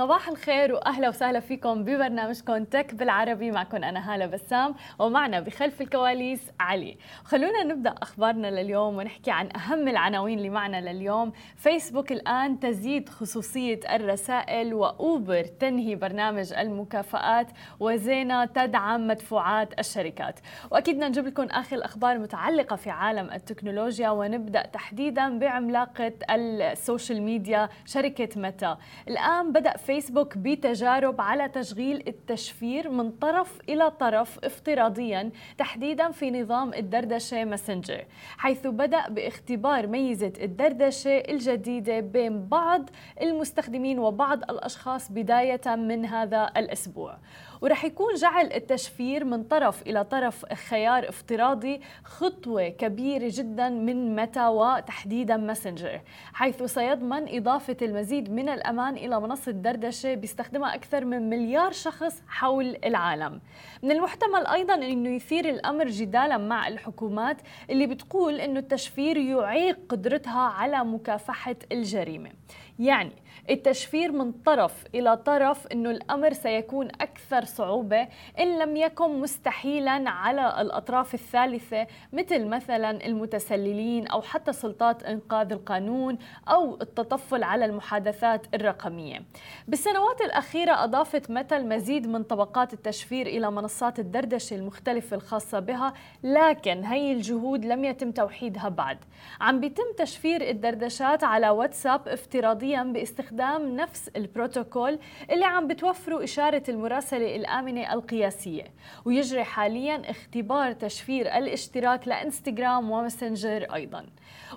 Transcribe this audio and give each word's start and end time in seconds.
صباح 0.00 0.28
الخير 0.28 0.74
وأهلا 0.74 1.08
وسهلا 1.08 1.40
فيكم 1.40 1.84
ببرنامجكم 1.84 2.64
تك 2.64 2.94
بالعربي. 2.94 3.50
معكم 3.50 3.84
أنا 3.84 4.14
هالة 4.14 4.26
بسام 4.26 4.74
ومعنا 4.98 5.40
بخلف 5.40 5.80
الكواليس 5.80 6.40
علي. 6.60 6.96
خلونا 7.24 7.64
نبدأ 7.64 7.94
أخبارنا 8.02 8.46
لليوم 8.46 8.96
ونحكي 8.96 9.30
عن 9.30 9.48
أهم 9.56 9.88
العناوين 9.88 10.38
اللي 10.38 10.48
معنا 10.48 10.92
لليوم. 10.92 11.32
فيسبوك 11.56 12.12
الآن 12.12 12.60
تزيد 12.60 13.08
خصوصية 13.08 13.80
الرسائل 13.94 14.74
وأوبر 14.74 15.44
تنهي 15.44 15.94
برنامج 15.94 16.52
المكافآت 16.52 17.46
وزينة 17.80 18.44
تدعم 18.44 19.06
مدفوعات 19.08 19.78
الشركات. 19.80 20.40
وأكيد 20.70 20.94
بدنا 20.94 21.08
نجيب 21.08 21.26
لكم 21.26 21.42
آخر 21.42 21.76
الاخبار 21.76 22.12
المتعلقه 22.12 22.76
في 22.76 22.90
عالم 22.90 23.30
التكنولوجيا 23.30 24.10
ونبدأ 24.10 24.66
تحديدا 24.66 25.38
بعملاقة 25.38 26.12
ال 26.30 26.43
social 26.43 27.22
media 27.22 27.68
شركة 27.86 28.40
ميتا 28.40 28.76
الآن 29.08 29.52
بدأ 29.52 29.76
فيسبوك 29.90 30.38
بتجارب 30.38 31.20
على 31.20 31.48
تشغيل 31.48 32.04
التشفير 32.08 32.90
من 32.90 33.10
طرف 33.10 33.60
إلى 33.68 33.90
طرف 33.90 34.38
افتراضيا 34.44 35.30
تحديدا 35.58 36.10
في 36.10 36.30
نظام 36.30 36.74
الدردشة 36.74 37.44
ماسنجر 37.44 38.04
حيث 38.38 38.66
بدأ 38.66 39.08
باختبار 39.08 39.86
ميزة 39.86 40.32
الدردشة 40.42 41.18
الجديدة 41.18 42.00
بين 42.00 42.48
بعض 42.48 42.90
المستخدمين 43.22 43.98
وبعض 43.98 44.50
الأشخاص 44.50 45.12
بداية 45.12 45.76
من 45.76 46.06
هذا 46.06 46.50
الأسبوع. 46.56 47.18
ورح 47.60 47.84
يكون 47.84 48.14
جعل 48.14 48.52
التشفير 48.52 49.24
من 49.24 49.44
طرف 49.44 49.82
إلى 49.82 50.04
طرف 50.04 50.52
خيار 50.52 51.08
افتراضي 51.08 51.80
خطوة 52.04 52.68
كبيرة 52.68 53.30
جدا 53.34 53.68
من 53.68 54.16
ميتا 54.16 54.46
وتحديدا 54.46 55.36
ماسنجر 55.36 56.00
حيث 56.32 56.62
سيضمن 56.62 57.36
إضافة 57.36 57.76
المزيد 57.82 58.30
من 58.30 58.48
الأمان 58.48 58.96
إلى 58.96 59.20
منصة 59.20 59.52
دردشة 59.52 60.14
بيستخدمها 60.14 60.74
أكثر 60.74 61.04
من 61.04 61.30
مليار 61.30 61.72
شخص 61.72 62.22
حول 62.28 62.76
العالم. 62.84 63.40
من 63.82 63.90
المحتمل 63.90 64.46
أيضا 64.46 64.74
أنه 64.74 65.10
يثير 65.10 65.48
الأمر 65.48 65.88
جدالا 65.88 66.38
مع 66.38 66.68
الحكومات 66.68 67.36
اللي 67.70 67.86
بتقول 67.86 68.40
أنه 68.40 68.58
التشفير 68.58 69.16
يعيق 69.16 69.78
قدرتها 69.88 70.40
على 70.40 70.84
مكافحة 70.84 71.56
الجريمة. 71.72 72.30
يعني 72.78 73.12
التشفير 73.50 74.12
من 74.12 74.32
طرف 74.32 74.84
إلى 74.94 75.16
طرف 75.16 75.66
أنه 75.66 75.90
الأمر 75.90 76.32
سيكون 76.32 76.88
أكثر 77.00 77.44
صعوبة 77.50 78.08
إن 78.38 78.58
لم 78.58 78.76
يكن 78.76 79.20
مستحيلا 79.20 80.10
على 80.10 80.60
الأطراف 80.60 81.14
الثالثة 81.14 81.86
مثل 82.12 82.46
مثلا 82.46 83.06
المتسللين 83.06 84.06
أو 84.06 84.22
حتى 84.22 84.52
سلطات 84.52 85.02
إنقاذ 85.02 85.52
القانون 85.52 86.18
أو 86.48 86.74
التطفل 86.80 87.42
على 87.42 87.64
المحادثات 87.64 88.46
الرقمية. 88.54 89.22
بالسنوات 89.68 90.20
الأخيرة 90.20 90.84
أضافت 90.84 91.30
متى 91.30 91.56
المزيد 91.56 92.06
من 92.06 92.22
طبقات 92.22 92.72
التشفير 92.72 93.26
إلى 93.26 93.50
منصات 93.50 93.98
الدردشة 93.98 94.54
المختلفة 94.56 95.16
الخاصة 95.16 95.58
بها 95.58 95.92
لكن 96.22 96.84
هي 96.84 97.12
الجهود 97.12 97.64
لم 97.64 97.84
يتم 97.84 98.12
توحيدها 98.12 98.68
بعد. 98.68 98.98
عم 99.40 99.60
بيتم 99.60 99.84
تشفير 99.98 100.50
الدردشات 100.50 101.24
على 101.24 101.50
واتساب 101.50 102.08
افتراضيا 102.08 102.82
باستخدام 102.82 103.76
نفس 103.76 104.08
البروتوكول 104.16 104.98
اللي 105.30 105.44
عم 105.44 105.66
بتوفره 105.66 106.24
إشارة 106.24 106.62
المراسلة 106.68 107.36
الآمنة 107.40 107.92
القياسية. 107.92 108.64
ويجري 109.04 109.44
حاليا 109.44 110.10
اختبار 110.10 110.72
تشفير 110.72 111.38
الاشتراك 111.38 112.08
لإنستغرام 112.08 112.90
وماسنجر 112.90 113.74
أيضا. 113.74 114.06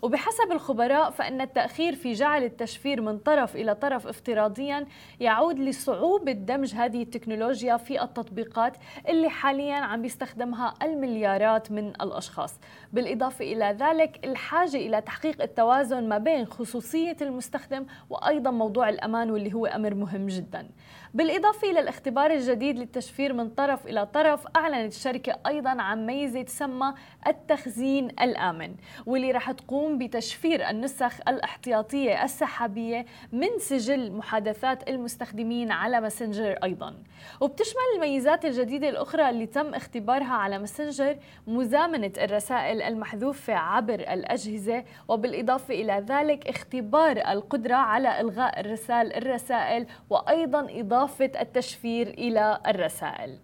وبحسب 0.01 0.51
الخبراء 0.51 1.09
فإن 1.09 1.41
التأخير 1.41 1.95
في 1.95 2.13
جعل 2.13 2.43
التشفير 2.43 3.01
من 3.01 3.17
طرف 3.17 3.55
إلى 3.55 3.75
طرف 3.75 4.07
افتراضيا 4.07 4.85
يعود 5.19 5.59
لصعوبة 5.59 6.31
دمج 6.31 6.75
هذه 6.75 7.03
التكنولوجيا 7.03 7.77
في 7.77 8.03
التطبيقات 8.03 8.77
اللي 9.09 9.29
حاليا 9.29 9.75
عم 9.75 10.01
بيستخدمها 10.01 10.73
المليارات 10.83 11.71
من 11.71 11.87
الأشخاص. 11.87 12.59
بالإضافة 12.93 13.45
إلى 13.45 13.77
ذلك 13.79 14.25
الحاجة 14.25 14.77
إلى 14.77 15.01
تحقيق 15.01 15.41
التوازن 15.41 16.09
ما 16.09 16.17
بين 16.17 16.45
خصوصية 16.45 17.17
المستخدم 17.21 17.85
وأيضا 18.09 18.51
موضوع 18.51 18.89
الأمان 18.89 19.31
واللي 19.31 19.53
هو 19.53 19.65
أمر 19.65 19.93
مهم 19.93 20.27
جدا. 20.27 20.69
بالإضافة 21.13 21.71
إلى 21.71 21.79
الاختبار 21.79 22.31
الجديد 22.31 22.79
للتشفير 22.79 23.33
من 23.33 23.49
طرف 23.49 23.87
إلى 23.87 24.05
طرف 24.05 24.47
أعلنت 24.55 24.93
الشركة 24.93 25.35
أيضا 25.47 25.69
عن 25.81 26.05
ميزة 26.05 26.41
تسمى 26.41 26.93
التخزين 27.27 28.07
الآمن 28.21 28.75
واللي 29.05 29.31
رح 29.31 29.51
تقوم 29.51 29.97
بتشفير 29.97 30.69
النسخ 30.69 31.13
الاحتياطية 31.27 32.23
السحابية 32.23 33.05
من 33.31 33.47
سجل 33.59 34.11
محادثات 34.11 34.89
المستخدمين 34.89 35.71
على 35.71 36.01
ماسنجر 36.01 36.51
أيضا. 36.63 36.93
وبتشمل 37.41 37.81
الميزات 37.95 38.45
الجديدة 38.45 38.89
الأخرى 38.89 39.29
اللي 39.29 39.45
تم 39.45 39.73
اختبارها 39.73 40.33
على 40.33 40.59
ماسنجر 40.59 41.17
مزامنة 41.47 42.11
الرسائل 42.17 42.81
المحذوفة 42.81 43.53
عبر 43.53 43.99
الأجهزة 43.99 44.83
وبالإضافة 45.07 45.73
إلى 45.73 46.05
ذلك 46.07 46.47
اختبار 46.47 47.17
القدرة 47.17 47.75
على 47.75 48.21
إلغاء 48.21 48.59
الرسائل 48.59 49.13
الرسائل 49.13 49.85
وأيضا 50.09 50.67
إضافة 50.69 51.02
التشفير 51.41 52.07
إلى 52.07 52.59
الرسائل. 52.67 53.39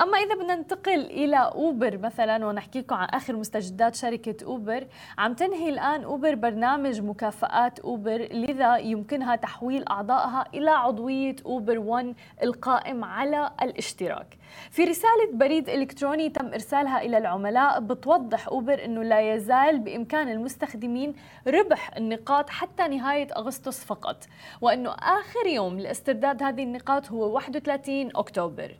أما 0.00 0.18
إذا 0.18 0.34
بدنا 0.34 0.54
ننتقل 0.54 1.00
إلى 1.00 1.36
اوبر 1.36 1.98
مثلا 1.98 2.46
ونحكي 2.46 2.78
لكم 2.78 2.94
عن 2.94 3.08
آخر 3.08 3.36
مستجدات 3.36 3.94
شركة 3.94 4.44
اوبر 4.44 4.86
عم 5.18 5.34
تنهي 5.34 5.68
الآن 5.68 6.04
اوبر 6.04 6.34
برنامج 6.34 7.00
مكافآت 7.00 7.80
اوبر 7.80 8.28
لذا 8.32 8.76
يمكنها 8.76 9.36
تحويل 9.36 9.88
أعضائها 9.88 10.44
إلى 10.54 10.70
عضوية 10.70 11.36
اوبر 11.46 11.78
1 11.78 12.14
القائم 12.42 13.04
على 13.04 13.50
الاشتراك. 13.62 14.38
في 14.70 14.84
رسالة 14.84 15.32
بريد 15.32 15.68
إلكتروني 15.68 16.28
تم 16.28 16.46
إرسالها 16.46 17.02
إلى 17.02 17.18
العملاء 17.18 17.80
بتوضح 17.80 18.48
اوبر 18.48 18.84
إنه 18.84 19.02
لا 19.02 19.34
يزال 19.34 19.78
بإمكان 19.78 20.28
المستخدمين 20.28 21.14
ربح 21.46 21.96
النقاط 21.96 22.50
حتى 22.50 22.88
نهاية 22.88 23.28
أغسطس 23.36 23.84
فقط 23.84 24.24
وإنه 24.60 24.90
آخر 24.90 25.46
يوم 25.46 25.78
لاسترداد 25.78 26.42
هذه 26.42 26.62
النقاط 26.62 27.10
هو 27.10 27.32
31 27.32 28.10
أكتوبر. 28.16 28.74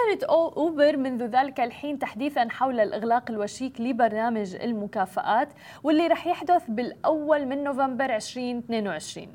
ونشرت 0.00 0.24
أوبر 0.24 0.96
منذ 0.96 1.22
ذلك 1.22 1.60
الحين 1.60 1.98
تحديثا 1.98 2.48
حول 2.50 2.80
الإغلاق 2.80 3.30
الوشيك 3.30 3.80
لبرنامج 3.80 4.54
المكافآت 4.54 5.48
واللي 5.82 6.06
رح 6.06 6.26
يحدث 6.26 6.62
بالأول 6.68 7.46
من 7.46 7.64
نوفمبر 7.64 8.16
2022 8.16 9.28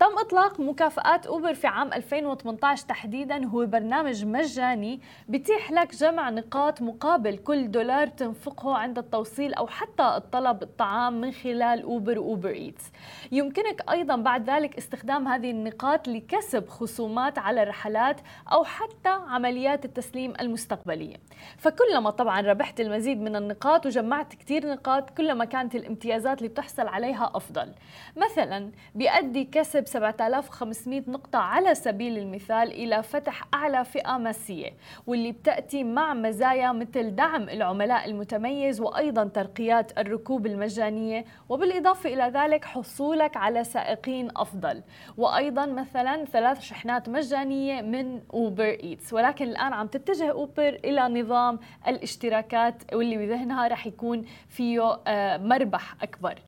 تم 0.00 0.18
إطلاق 0.18 0.60
مكافآت 0.60 1.26
أوبر 1.26 1.54
في 1.54 1.66
عام 1.66 1.92
2018 1.92 2.86
تحديدا 2.86 3.46
هو 3.46 3.66
برنامج 3.66 4.24
مجاني 4.24 5.00
بتيح 5.28 5.72
لك 5.72 5.94
جمع 5.94 6.30
نقاط 6.30 6.82
مقابل 6.82 7.36
كل 7.36 7.70
دولار 7.70 8.06
تنفقه 8.06 8.74
عند 8.76 8.98
التوصيل 8.98 9.54
أو 9.54 9.66
حتى 9.66 10.02
الطلب 10.16 10.62
الطعام 10.62 11.20
من 11.20 11.32
خلال 11.32 11.82
أوبر 11.82 12.18
وأوبر 12.18 12.50
إيتس. 12.50 12.92
يمكنك 13.32 13.90
أيضا 13.90 14.16
بعد 14.16 14.50
ذلك 14.50 14.76
استخدام 14.76 15.28
هذه 15.28 15.50
النقاط 15.50 16.08
لكسب 16.08 16.68
خصومات 16.68 17.38
على 17.38 17.62
الرحلات 17.62 18.20
أو 18.52 18.64
حتى 18.64 19.08
عمليات 19.08 19.84
التسليم 19.84 20.32
المستقبلية. 20.40 21.16
فكلما 21.58 22.10
طبعا 22.10 22.40
ربحت 22.40 22.80
المزيد 22.80 23.20
من 23.20 23.36
النقاط 23.36 23.86
وجمعت 23.86 24.34
كثير 24.34 24.72
نقاط 24.72 25.10
كلما 25.10 25.44
كانت 25.44 25.74
الامتيازات 25.74 26.38
اللي 26.38 26.48
بتحصل 26.48 26.88
عليها 26.88 27.30
أفضل. 27.34 27.72
مثلا 28.16 28.70
بيؤدي 28.94 29.44
كسب 29.58 29.86
7500 29.86 31.02
نقطة 31.08 31.38
على 31.38 31.74
سبيل 31.74 32.18
المثال 32.18 32.72
إلى 32.72 33.02
فتح 33.02 33.42
أعلى 33.54 33.84
فئة 33.84 34.18
ماسية 34.18 34.70
واللي 35.06 35.32
بتأتي 35.32 35.84
مع 35.84 36.14
مزايا 36.14 36.72
مثل 36.72 37.14
دعم 37.14 37.48
العملاء 37.48 38.10
المتميز 38.10 38.80
وأيضا 38.80 39.24
ترقيات 39.24 39.98
الركوب 39.98 40.46
المجانية 40.46 41.24
وبالإضافة 41.48 42.14
إلى 42.14 42.22
ذلك 42.34 42.64
حصولك 42.64 43.36
على 43.36 43.64
سائقين 43.64 44.28
أفضل. 44.36 44.82
وأيضا 45.16 45.66
مثلا 45.66 46.24
ثلاث 46.24 46.60
شحنات 46.60 47.08
مجانية 47.08 47.82
من 47.82 48.20
أوبر 48.34 48.78
إيتس 48.82 49.12
ولكن 49.12 49.44
الآن 49.48 49.72
عم 49.72 49.86
تتجه 49.86 50.30
أوبر 50.30 50.80
إلى 50.84 51.20
نظام 51.22 51.58
الاشتراكات 51.88 52.94
واللي 52.94 53.16
بذهنها 53.16 53.68
رح 53.68 53.86
يكون 53.86 54.24
فيه 54.48 55.00
مربح 55.38 56.02
أكبر. 56.02 56.47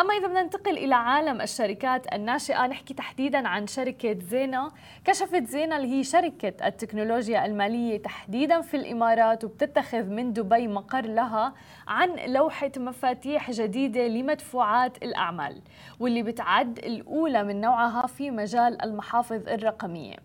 أما 0.00 0.14
إذا 0.14 0.26
بدنا 0.26 0.42
ننتقل 0.42 0.78
إلى 0.78 0.94
عالم 0.94 1.40
الشركات 1.40 2.14
الناشئة 2.14 2.66
نحكي 2.66 2.94
تحديدا 2.94 3.48
عن 3.48 3.66
شركة 3.66 4.18
زينا 4.18 4.72
كشفت 5.04 5.46
زينا 5.46 5.76
اللي 5.76 5.92
هي 5.92 6.04
شركة 6.04 6.66
التكنولوجيا 6.66 7.46
المالية 7.46 8.02
تحديدا 8.02 8.60
في 8.60 8.76
الإمارات 8.76 9.44
وبتتخذ 9.44 10.02
من 10.02 10.32
دبي 10.32 10.68
مقر 10.68 11.06
لها 11.06 11.54
عن 11.88 12.16
لوحة 12.26 12.72
مفاتيح 12.76 13.50
جديدة 13.50 14.06
لمدفوعات 14.06 15.02
الأعمال 15.02 15.62
واللي 16.00 16.22
بتعد 16.22 16.78
الأولى 16.78 17.44
من 17.44 17.60
نوعها 17.60 18.06
في 18.06 18.30
مجال 18.30 18.82
المحافظ 18.82 19.48
الرقمية. 19.48 20.16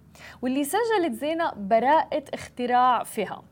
واللي 0.41 0.63
سجلت 0.63 1.13
زينة 1.13 1.51
براءة 1.51 2.23
اختراع 2.33 3.03
فيها. 3.03 3.43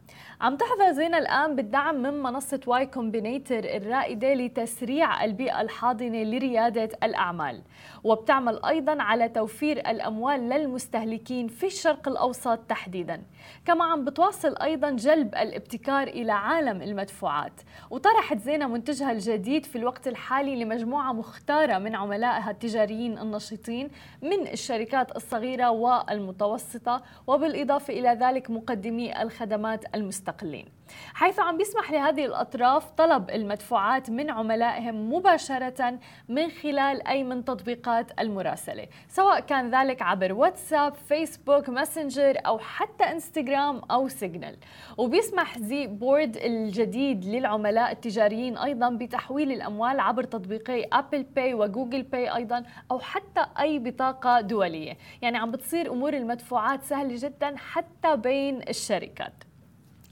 عم 0.42 0.56
تحظى 0.58 0.94
زينة 0.94 1.18
الآن 1.18 1.56
بالدعم 1.56 1.96
من 1.96 2.24
منصة 2.24 2.60
Y 2.68 2.86
Combinator 2.86 3.60
الرائدة 3.60 4.34
لتسريع 4.34 5.26
البيئة 5.26 5.62
الحاضنة 5.62 6.24
لريادة 6.24 6.90
الأعمال. 7.04 7.62
وبتعمل 8.04 8.66
أيضا 8.66 9.02
على 9.02 9.30
توفير 9.30 9.78
الأموال 9.78 10.50
للمستهلكين 10.50 11.48
في 11.48 11.66
الشرق 11.66 12.08
الأوسط 12.08 12.58
تحديدا. 12.58 13.22
كما 13.66 13.86
عم 13.86 14.06
بتواصل 14.06 14.58
أيضا 14.58 14.92
جلب 14.92 15.36
الابتكار 15.36 16.08
إلى 16.08 16.32
عالم 16.32 16.82
المدفوعات. 16.82 17.62
وطرحت 17.90 18.38
زينة 18.38 18.68
منتجها 18.68 19.12
الجديد 19.12 19.66
في 19.66 19.78
الوقت 19.78 20.08
الحالي 20.08 20.64
لمجموعة 20.64 21.14
مختارة 21.14 21.78
من 21.78 21.96
عملائها 21.96 22.52
التجاريين 22.52 23.18
النشيطين 23.18 23.90
من 24.22 24.48
الشركات 24.48 25.16
الصغيرة 25.16 25.70
والمتوسطة. 25.70 27.04
وبالإضافة 27.28 27.94
إلى 27.94 28.10
ذلك 28.10 28.50
مقدمي 28.50 29.22
الخدمات 29.22 29.96
المستقلين. 30.08 30.66
حيث 31.14 31.40
عم 31.40 31.58
بيسمح 31.58 31.92
لهذه 31.92 32.26
الأطراف 32.26 32.92
طلب 32.92 33.30
المدفوعات 33.30 34.10
من 34.10 34.30
عملائهم 34.30 35.14
مباشرة 35.14 36.00
من 36.30 36.50
خلال 36.50 37.08
أي 37.08 37.24
من 37.24 37.46
تطبيقات 37.46 38.20
المراسلة 38.20 38.88
سواء 39.10 39.40
كان 39.40 39.76
ذلك 39.76 40.02
عبر 40.02 40.34
واتساب 40.34 40.96
فيسبوك 40.96 41.70
ماسنجر 41.70 42.38
أو 42.46 42.60
حتى 42.60 43.04
إنستغرام 43.04 43.82
أو 43.92 44.08
سيجنال. 44.08 44.58
وبيسمح 44.98 45.58
the 45.58 45.88
board 45.88 46.38
الجديد 46.38 47.26
للعملاء 47.26 47.92
التجاريين 47.92 48.58
أيضا 48.58 48.90
بتحويل 48.90 49.52
الأموال 49.52 50.00
عبر 50.00 50.24
تطبيقي 50.24 50.88
أبل 50.94 51.24
باي 51.24 51.54
وجوجل 51.54 52.04
باي 52.04 52.36
أيضا 52.36 52.64
أو 52.92 53.00
حتى 53.00 53.46
أي 53.60 53.80
بطاقة 53.80 54.42
دولية. 54.42 54.98
يعني 55.22 55.38
عم 55.38 55.52
بتصير 55.52 55.92
أمور 55.92 56.14
المدفوعات 56.14 56.84
سهلة 56.84 57.16
جدا 57.18 57.56
حتى 57.58 58.16
بين 58.16 58.62
الشركات. 58.70 59.47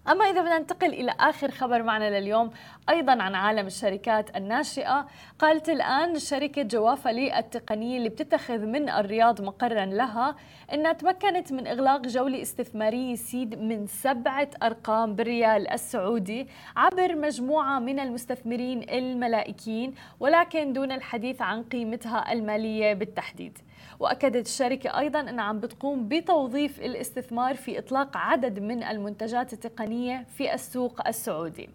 أما 0.07 0.25
إذا 0.25 0.41
بدنا 0.41 0.59
ننتقل 0.59 0.93
إلى 0.93 1.13
آخر 1.19 1.51
خبر 1.51 1.83
معنا 1.83 2.19
لليوم 2.19 2.51
أيضا 2.89 3.11
عن 3.11 3.35
عالم 3.35 3.67
الشركات 3.67 4.35
الناشئة. 4.37 5.07
قالت 5.39 5.69
الآن 5.69 6.19
شركة 6.19 6.61
جوافة 6.61 7.39
التقنية 7.39 7.97
اللي 7.97 8.09
بتتخذ 8.09 8.65
من 8.65 8.89
الرياض 8.89 9.41
مقرا 9.41 9.85
لها 9.85 10.35
أنها 10.73 10.93
تمكنت 10.93 11.53
من 11.53 11.67
إغلاق 11.67 12.01
جولة 12.01 12.41
استثمارية 12.41 13.15
سيد 13.15 13.59
من 13.59 13.87
سبعة 13.87 14.49
أرقام 14.63 15.15
بالريال 15.15 15.71
السعودي 15.71 16.47
عبر 16.75 17.15
مجموعة 17.15 17.79
من 17.79 17.99
المستثمرين 17.99 18.89
الملائكيين 18.89 19.95
ولكن 20.19 20.73
دون 20.73 20.91
الحديث 20.91 21.41
عن 21.41 21.63
قيمتها 21.63 22.31
المالية 22.31 22.93
بالتحديد. 22.93 23.57
وأكدت 23.99 24.45
الشركة 24.45 24.99
أيضا 24.99 25.19
انها 25.19 25.43
عم 25.43 25.59
بتقوم 25.59 26.07
بتوظيف 26.07 26.79
الاستثمار 26.79 27.55
في 27.55 27.79
إطلاق 27.79 28.17
عدد 28.17 28.59
من 28.59 28.83
المنتجات 28.83 29.53
التقنية 29.53 30.25
في 30.37 30.53
السوق 30.53 31.07
السعودي. 31.07 31.69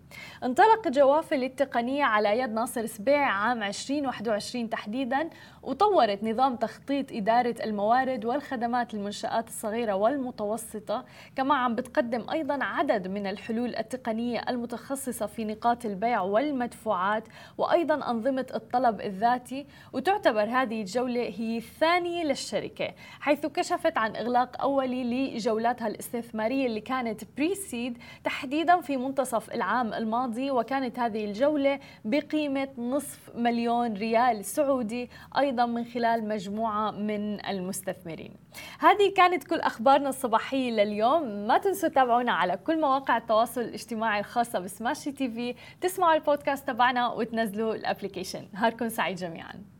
انطلق 0.45 0.89
جوافل 0.89 1.45
التقنية 1.45 2.05
على 2.05 2.39
يد 2.39 2.51
ناصر 2.51 2.87
سبيع 2.87 3.27
عام 3.31 3.62
2021 3.62 4.71
تحديدا 4.71 5.31
وطورت 5.62 6.25
نظام 6.25 6.57
تخطيط 6.57 7.12
إدارة 7.12 7.55
الموارد 7.65 8.25
والخدمات 8.25 8.95
للمنشآت 8.95 9.49
الصغيرة 9.49 9.93
والمتوسطة، 9.93 11.05
كما 11.37 11.55
عم 11.55 11.75
بتقدم 11.75 12.31
أيضا 12.31 12.65
عدد 12.65 13.09
من 13.09 13.27
الحلول 13.27 13.77
التقنية 13.77 14.43
المتخصصة 14.49 15.27
في 15.27 15.45
نقاط 15.45 15.85
البيع 15.85 16.21
والمدفوعات 16.21 17.25
وأيضا 17.59 18.11
أنظمة 18.11 18.47
الطلب 18.55 19.01
الذاتي 19.01 19.67
وتعتبر 19.93 20.43
هذه 20.43 20.81
الجولة 20.81 21.21
هي 21.21 21.56
الثانية 21.56 22.00
ثانية 22.00 22.25
للشركة 22.25 22.94
حيث 23.20 23.47
كشفت 23.47 23.99
عن 23.99 24.17
إغلاق 24.17 24.62
أولي 24.62 25.35
لجولاتها 25.35 25.88
الاستثمارية 25.88 26.67
اللي 26.67 26.81
كانت 26.81 27.20
بري 27.37 27.55
سيد 27.55 27.99
تحديدا 28.25 28.81
في 28.81 28.97
منتصف 28.97 29.50
العام 29.55 29.94
الماضي 29.94 30.50
وكانت 30.50 30.99
هذه 30.99 31.25
الجولة 31.25 31.81
بقيمة 32.05 32.69
نصف 32.79 33.31
مليون 33.35 33.94
ريال 33.94 34.44
سعودي 34.44 35.11
أيضا 35.38 35.67
من 35.67 35.85
خلال 35.85 36.29
مجموعة 36.29 36.91
من 36.91 37.47
المستثمرين. 37.47 38.32
هذه 38.79 39.12
كانت 39.17 39.44
كل 39.44 39.61
أخبارنا 39.61 40.08
الصباحية 40.08 40.70
لليوم. 40.70 41.46
ما 41.46 41.58
تنسوا 41.58 41.88
تتابعونا 41.88 42.32
على 42.32 42.56
كل 42.56 42.81
مواقع 42.81 43.17
التواصل 43.17 43.61
الاجتماعي 43.61 44.20
الخاصة 44.20 44.58
بسماشي 44.58 45.12
TV. 45.12 45.55
تسمعوا 45.81 46.14
البودكاست 46.14 46.67
تبعنا 46.69 47.08
وتنزلوا 47.08 47.75
ال 47.75 47.80
application. 47.80 48.49
نهاركم 48.53 48.88
سعيد 48.88 49.17
جميعاً. 49.17 49.80